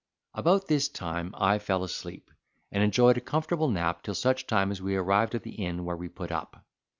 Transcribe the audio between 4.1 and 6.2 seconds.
such time as we arrived at the inn where we